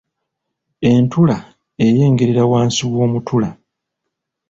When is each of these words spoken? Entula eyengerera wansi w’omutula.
Entula 0.91 1.37
eyengerera 1.87 2.43
wansi 2.51 2.83
w’omutula. 2.93 3.49